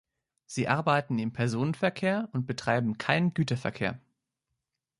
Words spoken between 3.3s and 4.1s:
Güterverkehr.